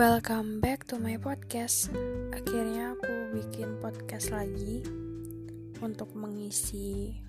[0.00, 1.92] Welcome back to my podcast.
[2.32, 4.80] Akhirnya aku bikin podcast lagi
[5.76, 7.20] untuk mengisi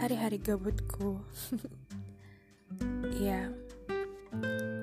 [0.00, 1.20] hari-hari gabutku.
[3.20, 3.52] Iya,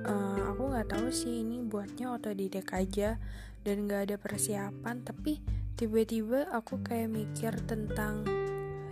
[0.06, 3.18] uh, aku nggak tahu sih ini buatnya otodidak aja
[3.66, 5.02] dan nggak ada persiapan.
[5.02, 5.42] Tapi
[5.74, 8.30] tiba-tiba aku kayak mikir tentang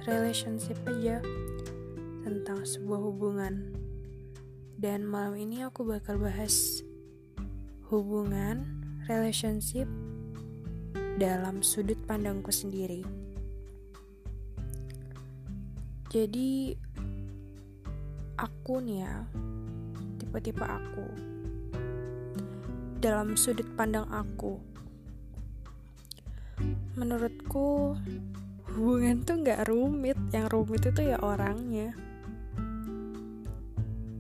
[0.10, 1.22] relationship aja,
[2.26, 3.70] tentang sebuah hubungan.
[4.82, 6.82] Dan malam ini aku bakal bahas
[7.92, 8.64] hubungan,
[9.12, 9.84] relationship
[11.20, 13.04] dalam sudut pandangku sendiri.
[16.08, 16.72] Jadi
[18.40, 19.16] aku nih ya,
[20.24, 21.08] tipe-tipe aku
[23.04, 24.56] dalam sudut pandang aku.
[26.96, 28.00] Menurutku
[28.72, 31.92] hubungan tuh nggak rumit, yang rumit itu ya orangnya.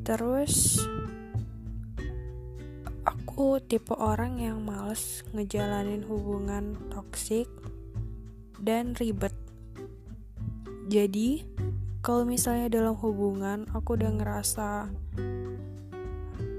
[0.03, 0.83] Terus
[3.31, 7.47] Aku tipe orang yang males ngejalanin hubungan toksik
[8.59, 9.31] dan ribet.
[10.91, 11.47] Jadi,
[12.03, 14.91] kalau misalnya dalam hubungan aku udah ngerasa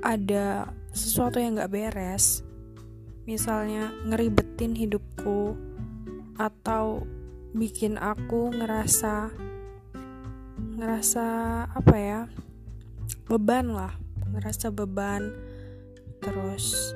[0.00, 2.40] ada sesuatu yang gak beres,
[3.28, 5.52] misalnya ngeribetin hidupku
[6.40, 7.04] atau
[7.52, 9.28] bikin aku ngerasa
[10.80, 11.26] ngerasa
[11.68, 12.20] apa ya
[13.28, 13.92] beban lah
[14.32, 15.51] ngerasa beban
[16.22, 16.94] terus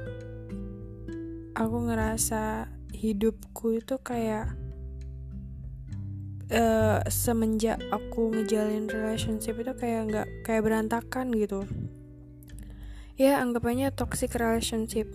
[1.58, 4.54] aku ngerasa hidupku itu kayak
[6.52, 11.66] uh, semenjak aku ngejalin relationship itu kayak nggak kayak berantakan gitu.
[13.16, 15.08] Ya anggapannya toxic relationship.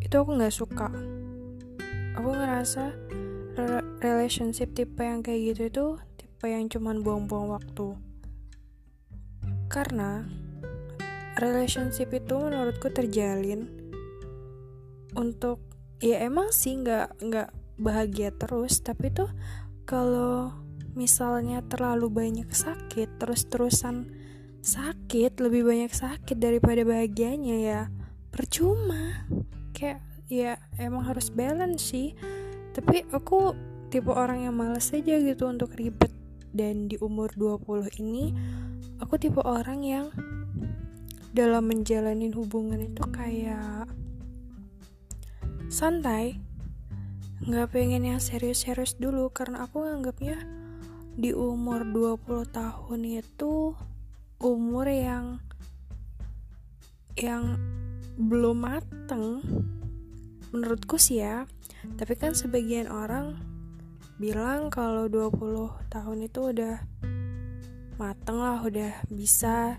[0.00, 0.88] Itu aku nggak suka.
[2.16, 2.96] Aku ngerasa
[4.00, 7.96] relationship tipe yang kayak gitu itu tipe yang cuman buang-buang waktu.
[9.68, 10.24] Karena
[11.40, 13.68] relationship itu menurutku terjalin.
[15.16, 15.60] Untuk
[16.00, 17.48] ya emang sih nggak nggak
[17.80, 19.28] bahagia terus tapi tuh
[19.88, 20.52] kalau
[20.96, 24.08] misalnya terlalu banyak sakit terus terusan
[24.64, 27.80] sakit lebih banyak sakit daripada bahagianya ya
[28.32, 29.28] percuma.
[29.76, 32.16] Kayak ya emang harus balance sih.
[32.74, 33.56] Tapi aku
[33.88, 36.10] tipe orang yang males aja gitu untuk ribet.
[36.56, 38.32] Dan di umur 20 ini
[38.98, 40.06] aku tipe orang yang
[41.36, 43.84] dalam menjalani hubungan itu kayak
[45.68, 46.40] santai.
[47.44, 50.40] Nggak pengen yang serius-serius dulu karena aku nganggapnya
[51.12, 53.76] di umur 20 tahun itu
[54.40, 55.44] umur yang
[57.20, 57.60] yang
[58.16, 59.44] belum mateng
[60.56, 61.44] menurutku sih ya.
[62.00, 63.36] Tapi kan sebagian orang
[64.16, 66.80] bilang kalau 20 tahun itu udah
[68.00, 69.76] mateng lah udah bisa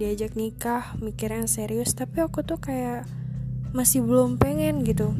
[0.00, 3.04] diajak nikah mikir yang serius tapi aku tuh kayak
[3.76, 5.12] masih belum pengen gitu.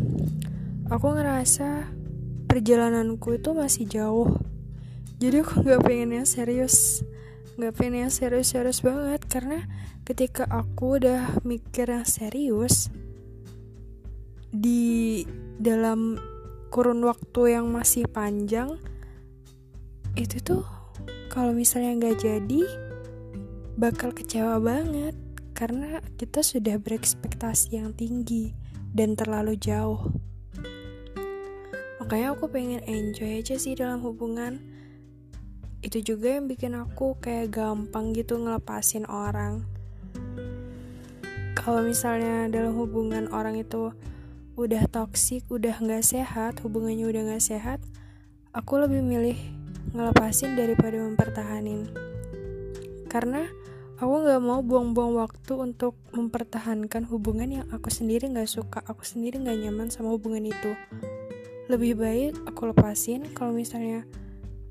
[0.88, 1.92] Aku ngerasa
[2.48, 4.40] perjalananku itu masih jauh.
[5.20, 7.04] Jadi aku nggak pengen yang serius
[7.60, 9.68] nggak pengen yang serius-serius banget karena
[10.08, 12.88] ketika aku udah mikir yang serius
[14.48, 15.28] di
[15.60, 16.16] dalam
[16.72, 18.80] kurun waktu yang masih panjang
[20.16, 20.64] itu tuh
[21.28, 22.62] kalau misalnya nggak jadi
[23.78, 25.14] bakal kecewa banget
[25.54, 28.56] karena kita sudah berekspektasi yang tinggi
[28.90, 30.10] dan terlalu jauh.
[32.00, 34.58] Makanya aku pengen enjoy aja sih dalam hubungan.
[35.84, 39.62] Itu juga yang bikin aku kayak gampang gitu ngelepasin orang.
[41.54, 43.92] Kalau misalnya dalam hubungan orang itu
[44.56, 47.78] udah toksik, udah nggak sehat, hubungannya udah nggak sehat,
[48.50, 49.38] aku lebih milih
[49.92, 52.10] ngelepasin daripada mempertahanin.
[53.10, 53.42] Karena
[54.00, 59.36] Aku gak mau buang-buang waktu untuk mempertahankan hubungan yang aku sendiri gak suka, aku sendiri
[59.44, 60.72] gak nyaman sama hubungan itu.
[61.68, 64.08] Lebih baik aku lepasin kalau misalnya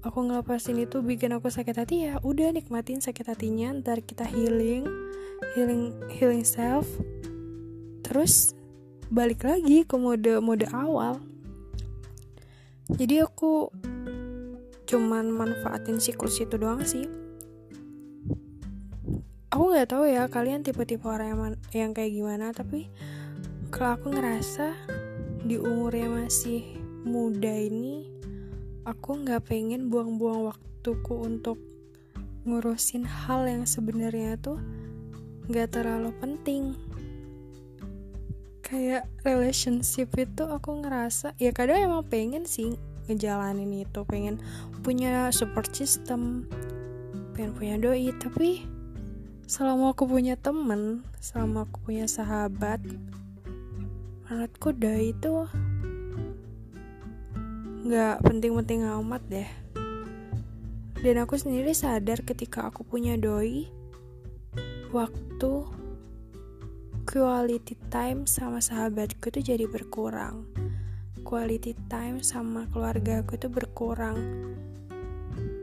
[0.02, 4.90] aku ngelepasin itu bikin aku sakit hati ya udah nikmatin sakit hatinya ntar kita healing
[5.53, 6.90] healing healing self.
[8.02, 8.58] Terus
[9.14, 11.22] balik lagi ke mode mode awal.
[12.90, 13.70] Jadi aku
[14.90, 17.19] cuman manfaatin siklus itu doang sih
[19.49, 21.41] aku nggak tahu ya kalian tipe-tipe orang yang,
[21.73, 22.90] yang kayak gimana tapi
[23.73, 24.73] kalau aku ngerasa
[25.46, 26.66] di umur yang masih
[27.05, 28.05] muda ini
[28.85, 31.57] aku nggak pengen buang-buang waktuku untuk
[32.49, 34.57] ngurusin hal yang sebenarnya tuh
[35.49, 36.78] nggak terlalu penting.
[38.66, 42.78] Kayak relationship itu aku ngerasa ya kadang emang pengen sih
[43.09, 44.37] ngejalanin itu pengen
[44.85, 46.46] punya support system
[47.34, 48.61] pengen punya doi tapi
[49.49, 52.78] selama aku punya temen selama aku punya sahabat
[54.29, 55.49] menurutku doi itu
[57.90, 59.49] nggak penting-penting amat deh.
[61.01, 63.66] Dan aku sendiri sadar ketika aku punya doi
[64.93, 65.66] waktu
[67.09, 70.46] quality time sama sahabatku itu jadi berkurang.
[71.25, 74.46] Quality time sama keluarga aku itu berkurang.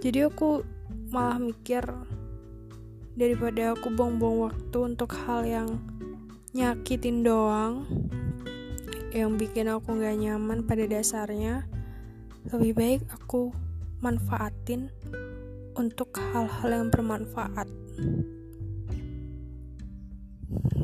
[0.02, 0.66] Jadi aku
[1.14, 1.86] malah mikir
[3.16, 5.80] daripada aku buang-buang waktu untuk hal yang
[6.52, 7.88] nyakitin doang
[9.16, 11.64] yang bikin aku gak nyaman pada dasarnya
[12.52, 13.50] lebih baik aku
[14.04, 14.92] manfaatin
[15.76, 17.68] untuk hal-hal yang bermanfaat.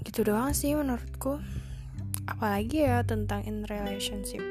[0.03, 1.39] Gitu doang sih menurutku.
[2.29, 4.43] Apalagi ya tentang in relationship.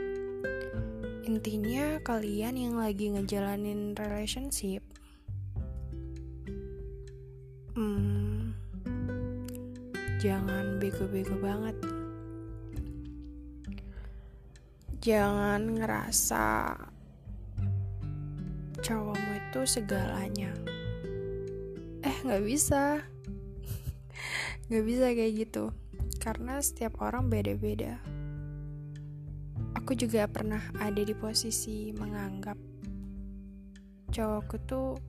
[1.28, 4.84] Intinya kalian yang lagi ngejalanin relationship
[10.22, 11.74] jangan bego-bego banget.
[15.02, 16.78] Jangan ngerasa
[18.86, 20.54] cowokmu itu segalanya.
[22.06, 23.02] Eh nggak bisa.
[24.70, 25.66] Nggak bisa kayak gitu.
[26.22, 27.98] Karena setiap orang beda-beda.
[29.74, 32.62] Aku juga pernah ada di posisi menganggap
[34.14, 35.02] cowokku tuh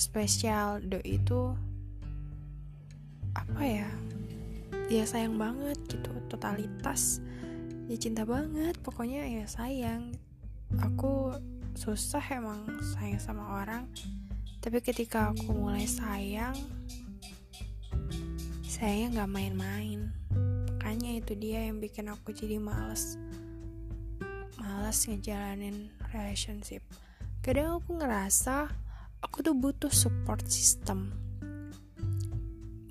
[0.00, 0.80] spesial.
[0.80, 1.52] Do itu
[3.36, 4.05] apa ya
[4.86, 7.18] dia sayang banget gitu totalitas.
[7.90, 10.14] Ya cinta banget pokoknya ya sayang.
[10.78, 11.34] Aku
[11.74, 13.90] susah emang sayang sama orang.
[14.62, 16.54] Tapi ketika aku mulai sayang
[18.62, 20.00] sayangnya nggak main-main.
[20.76, 23.18] Makanya itu dia yang bikin aku jadi males.
[24.60, 26.84] Males ngejalanin relationship.
[27.42, 28.70] Kadang aku ngerasa
[29.24, 31.25] aku tuh butuh support system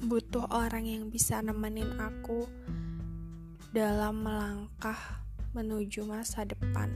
[0.05, 2.45] butuh orang yang bisa nemenin aku
[3.73, 4.97] dalam melangkah
[5.57, 6.93] menuju masa depan.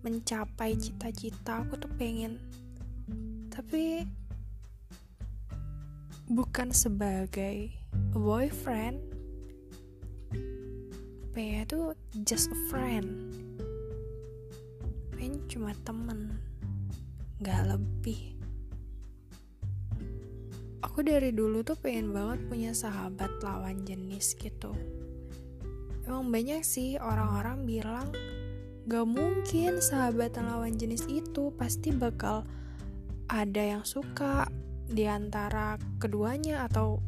[0.00, 2.40] Mencapai cita-cita aku tuh pengen.
[3.52, 4.08] Tapi
[6.32, 7.72] bukan sebagai
[8.16, 8.96] boyfriend.
[11.36, 11.92] Pengen tuh
[12.24, 13.36] just a friend.
[15.12, 16.40] Pengen cuma temen
[17.44, 18.35] gak lebih
[20.96, 24.72] aku dari dulu tuh pengen banget punya sahabat lawan jenis gitu
[26.08, 28.08] emang banyak sih orang-orang bilang
[28.86, 32.46] Gak mungkin sahabat lawan jenis itu pasti bakal
[33.26, 34.46] ada yang suka
[34.86, 37.02] di antara keduanya atau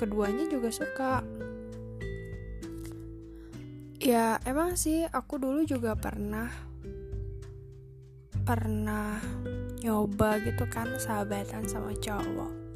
[0.00, 1.20] keduanya juga suka.
[4.00, 6.48] Ya, emang sih aku dulu juga pernah
[8.48, 9.20] pernah
[9.84, 12.67] nyoba gitu kan sahabatan sama cowok.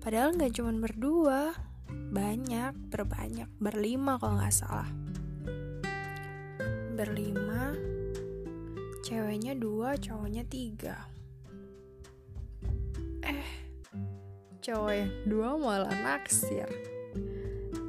[0.00, 1.52] Padahal nggak cuma berdua,
[1.92, 4.88] banyak, berbanyak, berlima kalau nggak salah.
[6.96, 7.76] Berlima
[9.04, 10.96] ceweknya dua cowoknya tiga.
[13.20, 13.44] Eh
[14.64, 16.68] cowok yang dua malah naksir.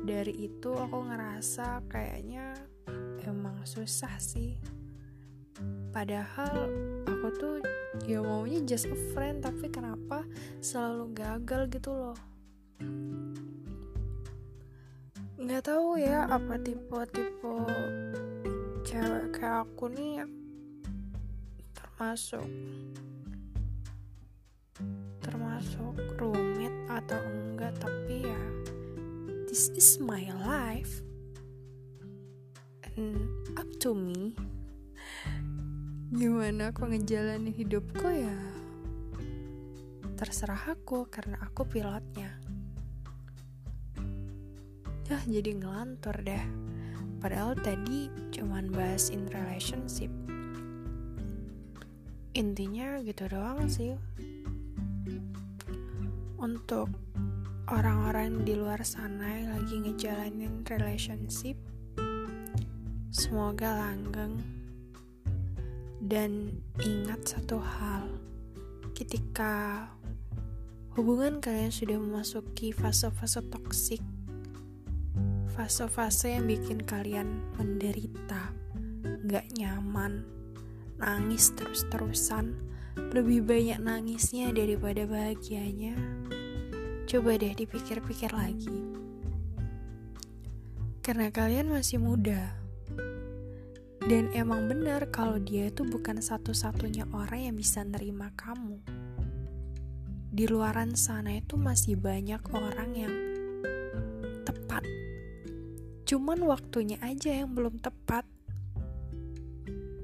[0.03, 2.59] Dari itu aku ngerasa kayaknya
[3.23, 4.59] emang susah sih
[5.91, 6.71] padahal
[7.03, 7.55] aku tuh
[8.07, 10.25] ya maunya just a friend tapi kenapa
[10.63, 12.17] selalu gagal gitu loh.
[15.41, 17.55] Nggak tahu ya apa tipe-tipe
[18.85, 20.25] cewek kayak aku nih
[21.73, 22.47] termasuk
[25.21, 28.41] termasuk rumit atau enggak tapi ya
[29.45, 31.01] this is my life.
[32.97, 34.35] And up to me
[36.11, 38.37] gimana aku ngejalanin hidupku ya
[40.19, 42.35] terserah aku karena aku pilotnya
[45.07, 46.71] ya jadi ngelantur deh
[47.21, 50.09] Padahal tadi cuman bahas in relationship.
[52.33, 53.93] Intinya gitu doang sih.
[56.41, 56.89] Untuk
[57.69, 61.61] orang-orang di luar sana yang lagi ngejalanin relationship,
[63.13, 64.41] semoga langgeng.
[66.01, 68.09] Dan ingat satu hal,
[68.97, 69.85] ketika
[70.97, 74.01] hubungan kalian sudah memasuki fase-fase toksik,
[75.53, 78.49] fase-fase yang bikin kalian menderita,
[79.29, 80.25] gak nyaman,
[80.97, 82.57] nangis terus-terusan,
[83.13, 85.95] lebih banyak nangisnya daripada bahagianya.
[87.07, 88.79] Coba deh dipikir-pikir lagi.
[91.01, 92.60] Karena kalian masih muda.
[94.01, 98.81] Dan emang benar kalau dia itu bukan satu-satunya orang yang bisa nerima kamu.
[100.31, 103.11] di luaran sana itu masih banyak orang yang
[104.47, 104.79] tepat.
[106.07, 108.23] Cuman waktunya aja yang belum tepat.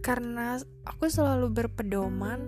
[0.03, 2.39] Karena aku selalu berpedoman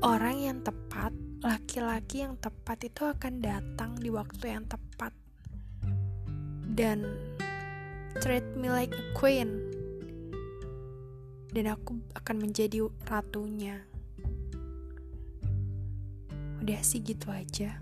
[0.00, 1.12] orang yang tepat,
[1.44, 5.12] laki-laki yang tepat itu akan datang di waktu yang tepat.
[6.64, 7.04] Dan
[8.20, 9.60] treat me like a queen.
[11.52, 13.84] Dan aku akan menjadi ratunya.
[16.60, 17.80] Udah sih gitu aja.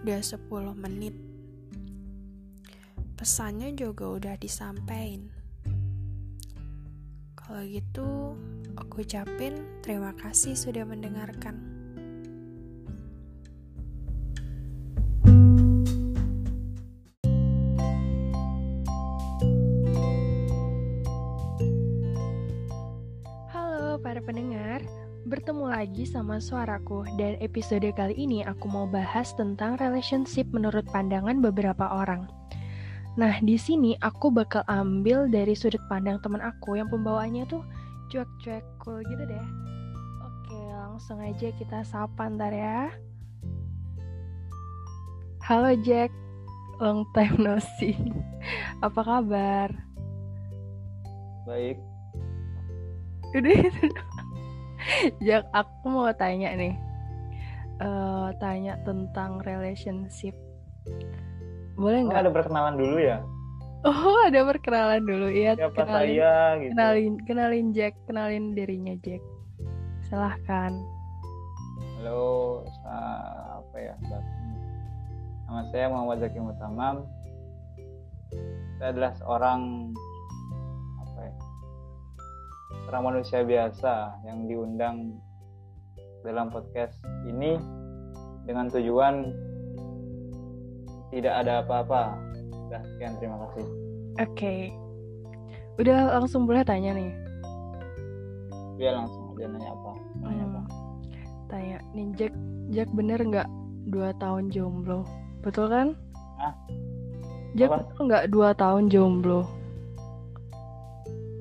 [0.00, 0.44] Udah 10
[0.76, 1.16] menit.
[3.16, 5.28] Pesannya juga udah disampaikan.
[7.36, 8.36] Kalau gitu,
[8.76, 11.79] aku ucapin terima kasih sudah mendengarkan.
[25.40, 31.40] Bertemu lagi sama suaraku dan episode kali ini aku mau bahas tentang relationship menurut pandangan
[31.40, 32.28] beberapa orang.
[33.16, 37.64] Nah, di sini aku bakal ambil dari sudut pandang teman aku yang pembawaannya tuh
[38.12, 39.46] cuek-cuek cool gitu deh.
[40.28, 42.92] Oke, langsung aja kita sapa ntar ya.
[45.40, 46.12] Halo Jack,
[46.84, 47.96] long time no see.
[48.84, 49.72] Apa kabar?
[51.48, 51.80] Baik.
[53.32, 53.88] Udah itu.
[55.26, 56.74] Jack, aku mau tanya nih.
[57.80, 60.36] Uh, tanya tentang relationship
[61.80, 62.16] boleh nggak?
[62.16, 63.18] Oh, ada perkenalan dulu ya?
[63.80, 65.56] Oh, ada perkenalan dulu ya.
[65.56, 66.70] Siapa kenalin, saya gitu.
[66.76, 69.24] Kenalin, kenalin Jack, kenalin dirinya Jack.
[70.04, 70.76] Silahkan.
[71.96, 73.94] Halo, apa ya?
[75.48, 77.08] Nama saya Muhammad Zaki Mutamam.
[78.76, 79.60] Saya adalah seorang?
[82.70, 85.18] Seorang manusia biasa yang diundang
[86.22, 86.94] dalam podcast
[87.26, 87.58] ini
[88.46, 89.30] dengan tujuan
[91.10, 92.14] tidak ada apa-apa.
[92.70, 93.66] Udah, sekian terima kasih.
[94.22, 94.30] Oke.
[94.34, 94.60] Okay.
[95.80, 97.10] Udah langsung boleh tanya nih.
[98.80, 99.92] Iya langsung aja nanya apa?
[100.20, 100.50] Nanya hmm.
[100.52, 100.60] apa?
[101.50, 102.32] Tanya, nih Jack,
[102.70, 103.48] Jack bener nggak
[103.88, 105.02] dua tahun jomblo?
[105.40, 105.88] Betul kan?
[106.36, 106.54] Ah?
[107.56, 107.76] Jack apa?
[107.84, 109.48] betul nggak dua tahun jomblo?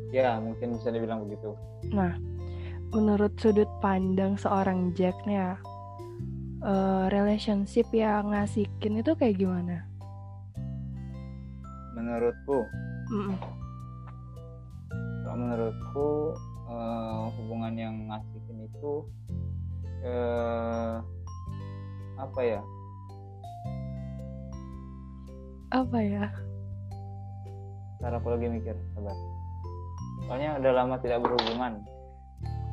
[0.10, 1.54] Ya, mungkin bisa dibilang begitu.
[1.94, 2.18] Nah,
[2.90, 5.54] menurut sudut pandang seorang Jack nih ya,
[6.66, 9.86] uh, relationship yang ngasikin itu kayak gimana?
[11.94, 12.66] Menurutku,
[13.14, 13.36] mm -mm.
[15.22, 16.10] kalau menurutku
[16.66, 18.94] uh, hubungan yang ngasikin itu
[20.10, 21.06] uh,
[22.18, 22.62] apa ya?
[25.70, 26.26] Apa ya?
[28.02, 29.39] Cara aku lagi mikir, sabar.
[30.28, 31.84] Soalnya udah lama tidak berhubungan.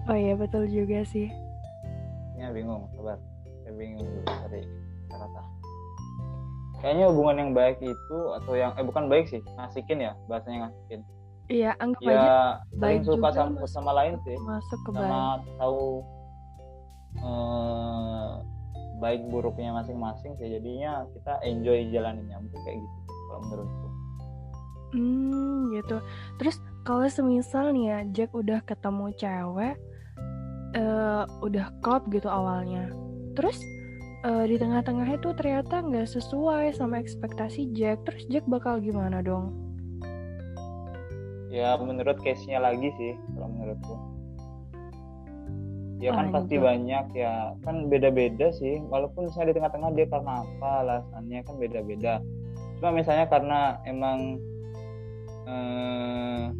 [0.07, 1.31] Oh iya betul juga sih.
[2.39, 3.19] Ini bingung, sabar.
[3.63, 4.63] Saya bingung cari
[5.11, 5.43] kata
[6.81, 11.01] kayaknya hubungan yang baik itu atau yang eh bukan baik sih ngasikin ya bahasanya ngasikin
[11.49, 12.37] iya anggap ya, aja
[12.77, 14.37] baik suka sama sama lain sih.
[14.45, 15.57] masuk ke sama baik.
[15.59, 15.83] tahu
[17.23, 18.31] eh,
[18.97, 20.49] baik buruknya masing-masing sih.
[20.49, 22.99] Jadinya kita enjoy jalaninnya mungkin kayak gitu
[23.31, 23.89] kalau menurutku.
[24.91, 25.97] Hmm gitu.
[26.41, 29.75] Terus kalau semisal nih ya Jack udah ketemu cewek
[30.79, 32.95] uh, udah klop gitu awalnya.
[33.35, 33.59] Terus
[34.23, 38.07] uh, di tengah-tengah itu ternyata nggak sesuai sama ekspektasi Jack.
[38.07, 39.51] Terus Jack bakal gimana dong?
[41.51, 43.97] Ya menurut case-nya lagi sih kalau menurutku
[45.97, 47.57] ya kan pasti banyak ya.
[47.67, 48.79] Kan beda-beda sih.
[48.93, 52.15] Walaupun misalnya di tengah-tengah dia karena apa alasannya kan beda-beda.
[52.79, 54.37] Cuma misalnya karena emang
[55.49, 56.53] eh,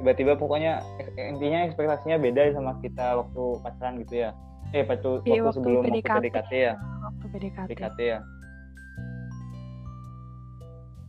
[0.00, 0.84] tiba-tiba pokoknya
[1.16, 4.30] intinya ekspektasinya beda sama kita waktu pacaran gitu ya
[4.74, 6.10] eh waktu, iya, waktu, sebelum PDKT.
[6.10, 7.68] waktu PDKT ya waktu PDKT.
[7.70, 8.18] PDKT ya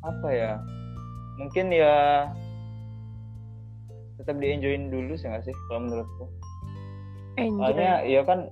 [0.07, 0.51] apa ya
[1.37, 1.95] mungkin ya
[4.17, 6.25] tetap di enjoyin dulu sih nggak sih kalau menurutku
[7.37, 7.59] Enjoy.
[7.59, 8.49] soalnya ya kan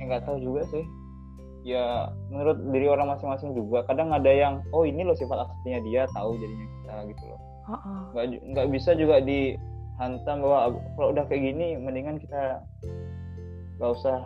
[0.00, 0.84] nggak tahu juga sih
[1.62, 6.02] ya menurut diri orang masing-masing juga kadang ada yang oh ini loh sifat aslinya dia
[6.10, 7.40] tahu jadinya kita gitu loh
[8.12, 8.50] nggak uh -uh.
[8.50, 9.22] nggak bisa juga
[9.92, 10.58] dihantam bahwa
[10.96, 12.64] kalau udah kayak gini mendingan kita
[13.78, 14.18] nggak usah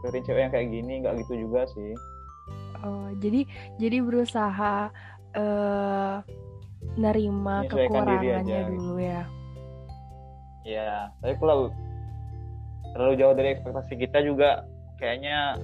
[0.00, 1.92] deketin cewek yang kayak gini nggak gitu juga sih.
[2.86, 3.42] Oh jadi
[3.82, 4.94] jadi berusaha
[5.34, 6.14] uh,
[6.94, 9.26] nerima kekurangannya dulu ya?
[10.62, 11.74] Ya tapi kalau
[12.94, 14.64] terlalu jauh dari ekspektasi kita juga
[15.02, 15.58] kayaknya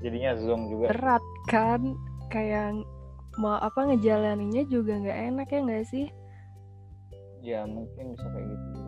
[0.00, 0.94] jadinya zong juga.
[0.94, 1.98] Berat kan?
[2.30, 2.86] Kayak
[3.42, 6.06] mau apa ngejalaninnya juga nggak enak ya nggak sih?
[7.42, 8.79] Ya mungkin bisa kayak gitu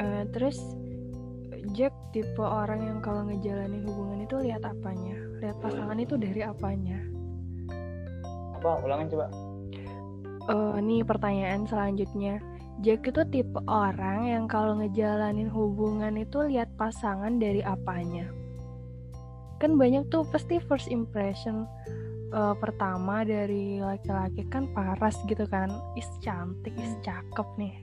[0.00, 0.60] uh, terus
[1.74, 5.18] Jack tipe orang yang kalau ngejalanin hubungan itu lihat apanya?
[5.42, 6.98] Lihat pasangan itu dari apanya?
[8.54, 8.80] Apa?
[8.86, 9.26] Ulangin coba.
[10.46, 12.38] Uh, nih pertanyaan selanjutnya.
[12.84, 18.30] Jack itu tipe orang yang kalau ngejalanin hubungan itu lihat pasangan dari apanya?
[19.58, 21.66] Kan banyak tuh pasti first impression
[22.30, 25.72] uh, pertama dari laki-laki kan paras gitu kan.
[25.98, 27.74] Is cantik is cakep nih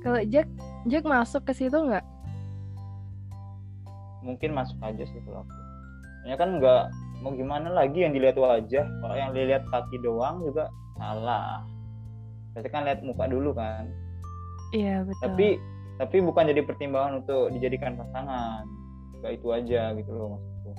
[0.00, 0.48] kalau Jack
[0.88, 2.04] Jack masuk ke situ nggak?
[4.24, 5.54] Mungkin masuk aja sih kalau aku.
[6.28, 8.84] Ya kan nggak mau gimana lagi yang dilihat wajah.
[8.84, 11.64] Kalau yang dilihat kaki doang juga salah.
[12.52, 13.88] Berarti kan lihat muka dulu kan.
[14.72, 15.22] Iya betul.
[15.24, 15.48] Tapi
[16.00, 18.64] tapi bukan jadi pertimbangan untuk dijadikan pasangan.
[19.20, 20.70] Gak itu aja gitu loh maksudku.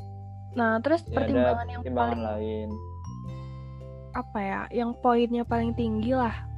[0.57, 2.69] Nah terus ya, pertimbangan yang pertimbangan paling lain.
[4.11, 4.61] apa ya?
[4.75, 6.50] Yang poinnya paling tinggi lah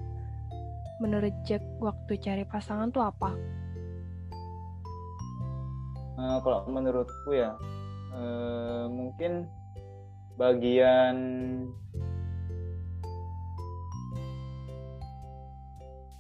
[1.02, 3.32] menurut Jack waktu cari pasangan tuh apa?
[6.14, 7.58] Uh, kalau menurutku ya
[8.14, 9.50] uh, mungkin
[10.38, 11.16] bagian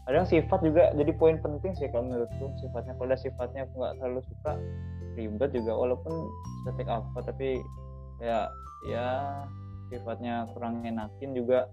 [0.03, 2.51] kadang sifat juga jadi poin penting sih kalau menurutku.
[2.60, 4.51] Sifatnya kalau ada sifatnya aku nggak terlalu suka
[5.13, 5.72] ribet juga.
[5.77, 6.13] Walaupun
[6.65, 7.62] setik apa tapi
[8.20, 8.50] ya
[8.89, 9.08] ya
[9.94, 11.70] sifatnya kurang enakin juga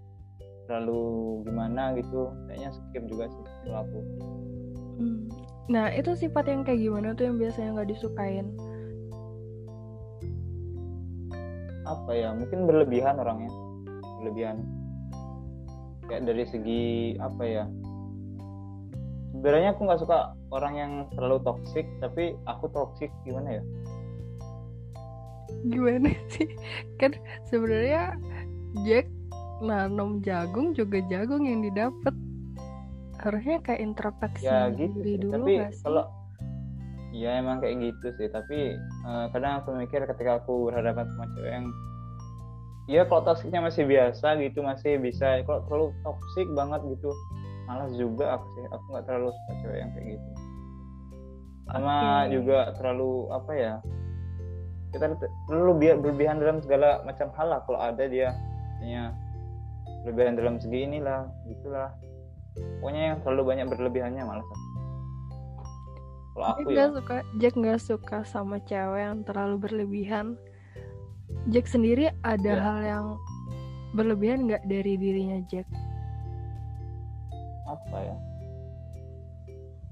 [0.71, 3.99] terlalu gimana gitu kayaknya skip juga sih kalau aku
[5.03, 5.51] hmm.
[5.71, 8.51] Nah, itu sifat yang kayak gimana tuh yang biasanya nggak disukain?
[11.87, 12.35] Apa ya?
[12.35, 13.47] Mungkin berlebihan orangnya.
[14.19, 14.67] Berlebihan.
[16.11, 16.83] Kayak dari segi
[17.23, 17.63] apa ya?
[19.31, 23.63] Sebenarnya aku nggak suka orang yang terlalu toksik, tapi aku toksik gimana ya?
[25.71, 26.51] Gimana sih?
[26.99, 27.15] Kan
[27.47, 28.19] sebenarnya
[28.83, 29.07] Jack
[29.61, 32.13] nanam jagung juga jagung yang didapat
[33.21, 35.81] harusnya kayak introspeksi ya, gitu diri dulu tapi sih?
[35.85, 36.03] kalau
[37.13, 38.27] ya emang kayak gitu sih.
[38.31, 41.67] Tapi uh, kadang aku mikir ketika aku berhadapan sama cewek yang
[42.89, 47.11] ya kalau toksiknya masih biasa gitu masih bisa kalau terlalu toksik banget gitu
[47.69, 48.63] malas juga aku sih.
[48.73, 50.29] Aku nggak terlalu suka cewek yang kayak gitu.
[51.71, 52.25] Sama okay.
[52.33, 53.73] juga terlalu apa ya
[54.91, 55.05] kita
[55.47, 55.71] terlalu
[56.03, 58.35] berlebihan dalam segala macam hal lah kalau ada dia.
[58.81, 59.13] Misalnya
[60.01, 61.89] berlebihan dalam segi inilah gitulah.
[62.81, 64.45] Pokoknya yang terlalu banyak berlebihannya malah.
[66.31, 70.35] Kalau aku Jack ya suka Jack nggak suka sama cewek yang terlalu berlebihan.
[71.47, 72.59] Jack sendiri ada ya.
[72.59, 73.05] hal yang
[73.95, 75.67] berlebihan nggak dari dirinya Jack?
[77.67, 78.15] Apa ya?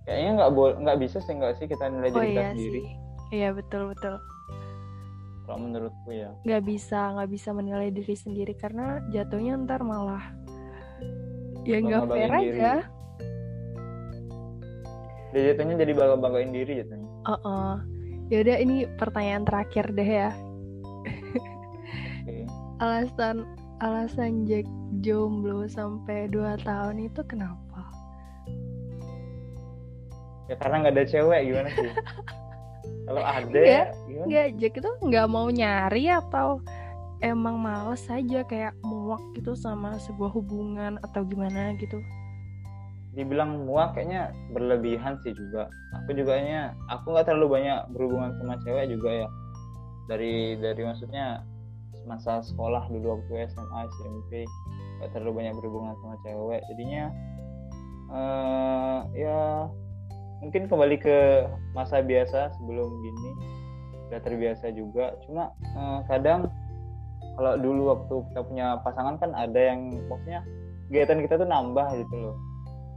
[0.10, 2.80] Kayaknya nggak boleh nggak bisa sih nggak sih kita nilai oh, diri iya sendiri.
[2.82, 2.86] sih.
[3.30, 4.18] iya betul betul
[5.50, 6.30] kalau menurutku ya.
[6.46, 10.22] Nggak bisa nggak bisa menilai diri sendiri karena jatuhnya ntar malah
[11.66, 12.74] ya nggak fair aja.
[15.34, 17.10] Dia jatuhnya jadi bangga banggain diri jatuhnya.
[17.26, 17.74] Uh -uh.
[18.30, 20.30] yaudah ini pertanyaan terakhir deh ya.
[22.30, 22.46] Okay.
[22.78, 23.50] alasan
[23.82, 24.70] alasan Jack
[25.02, 27.90] jomblo sampai 2 tahun itu kenapa?
[30.46, 31.90] Ya karena nggak ada cewek gimana sih
[33.10, 34.26] kalau ada enggak, ya gimana?
[34.26, 36.62] enggak Jack itu nggak mau nyari atau
[37.20, 42.00] emang males aja kayak muak gitu sama sebuah hubungan atau gimana gitu?
[43.18, 45.68] Dibilang muak kayaknya berlebihan sih juga.
[46.04, 49.28] Aku juga nya aku nggak terlalu banyak berhubungan sama cewek juga ya.
[50.08, 51.44] Dari dari maksudnya
[52.08, 54.46] masa sekolah dulu waktu SMA SMP
[55.02, 56.62] nggak terlalu banyak berhubungan sama cewek.
[56.72, 57.04] Jadinya
[58.14, 59.68] uh, ya
[60.40, 63.32] mungkin kembali ke masa biasa sebelum gini
[64.10, 65.14] udah terbiasa juga.
[65.28, 66.50] Cuma uh, kadang
[67.38, 70.42] kalau dulu waktu kita punya pasangan kan ada yang maksudnya
[70.90, 72.36] kegiatan kita tuh nambah gitu loh.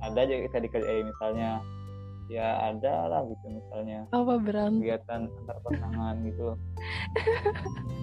[0.02, 1.62] Ada aja kita dikerjain misalnya
[2.30, 6.42] ya ada lah gitu misalnya apa berantem kegiatan antar pasangan gitu.
[6.54, 6.58] Loh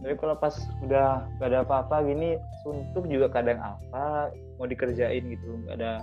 [0.00, 5.60] tapi kalau pas udah gak ada apa-apa gini suntuk juga kadang apa mau dikerjain gitu
[5.64, 6.00] nggak ada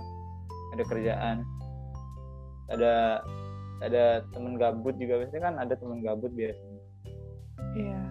[0.74, 1.36] ada kerjaan
[2.68, 3.24] ada
[3.84, 5.24] ada temen gabut juga.
[5.24, 6.82] Biasanya kan ada temen gabut biasanya.
[7.76, 8.02] Iya.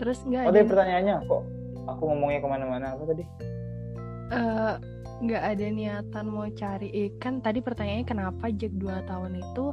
[0.00, 0.66] Terus nggak oh ada?
[0.66, 1.42] pertanyaannya kok
[1.86, 2.86] aku ngomongnya ke mana-mana?
[2.96, 3.24] Apa tadi?
[4.32, 4.74] Uh,
[5.22, 9.64] nggak ada niatan mau cari ikan eh, tadi pertanyaannya kenapa Jack 2 tahun itu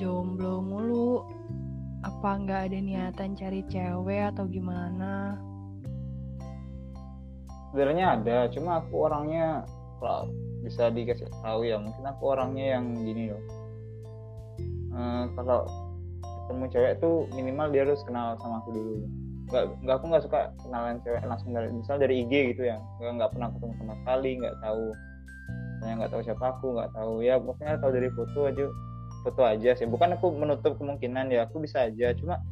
[0.00, 1.22] jomblo mulu?
[2.02, 5.38] Apa nggak ada niatan cari cewek atau gimana?
[7.70, 9.62] Sebenarnya ada cuma aku orangnya
[10.00, 10.32] kalau
[10.62, 13.44] bisa dikasih tahu ya mungkin aku orangnya yang gini loh.
[14.92, 15.60] Uh, kalau
[16.24, 18.94] ketemu cewek tuh minimal dia harus kenal sama aku dulu.
[19.48, 22.76] Nggak nggak aku nggak suka kenalan cewek langsung dari misal dari IG gitu ya.
[22.98, 24.84] Nggak nggak pernah ketemu sama sekali nggak tahu.
[25.78, 27.14] Saya nggak tahu siapa aku nggak tahu.
[27.22, 28.64] Ya pokoknya tahu dari foto aja
[29.22, 29.86] foto aja sih.
[29.86, 32.10] Bukan aku menutup kemungkinan ya aku bisa aja.
[32.18, 32.42] Cuma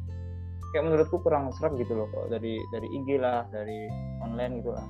[0.71, 3.87] kayak menurutku kurang serak gitu loh kok dari dari IG lah dari
[4.21, 4.85] online gitu lah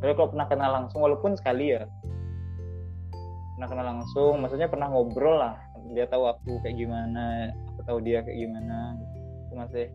[0.00, 1.88] tapi kalau pernah kenal langsung walaupun sekali ya.
[3.56, 5.56] Pernah kenal langsung maksudnya pernah ngobrol lah.
[5.96, 9.00] Dia tahu aku kayak gimana aku tahu dia kayak gimana.
[9.48, 9.86] Aku masih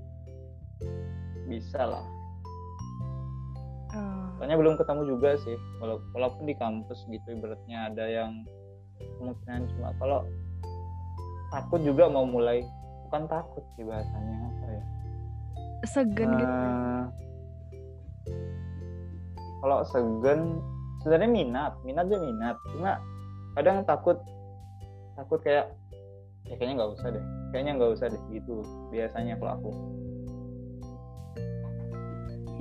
[1.45, 2.05] bisa lah.
[3.91, 4.23] Uh.
[4.39, 5.57] soalnya belum ketemu juga sih.
[6.17, 8.41] Walaupun di kampus gitu ibaratnya ada yang
[9.21, 10.25] kemungkinan cuma kalau
[11.53, 12.65] takut juga mau mulai.
[13.05, 14.83] Bukan takut sih bahasanya apa ya.
[15.85, 16.55] Segen uh, gitu.
[16.57, 17.03] Eh,
[19.61, 20.59] kalau segen
[21.05, 22.57] sebenarnya minat minat dia minat.
[22.73, 22.97] Cuma
[23.53, 24.17] kadang takut
[25.15, 25.69] takut kayak
[26.49, 29.71] ya kayaknya nggak usah deh kayaknya nggak usah deh gitu biasanya kalau aku.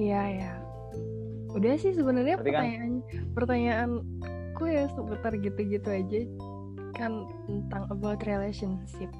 [0.00, 0.52] Iya ya
[1.50, 6.20] udah sih sebenarnya kan pertanyaan kan, pertanyaanku ya seputar gitu-gitu aja
[6.94, 9.10] kan tentang about relationship.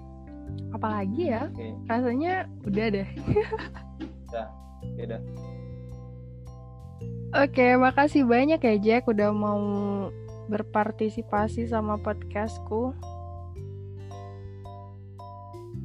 [0.71, 1.75] Apalagi ya okay.
[1.91, 3.09] rasanya udah deh.
[4.31, 4.47] Udah
[4.97, 5.21] ya udah
[7.35, 9.63] oke makasih banyak ya Jack udah mau
[10.51, 12.91] berpartisipasi sama podcastku.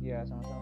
[0.02, 0.55] Iya sama-sama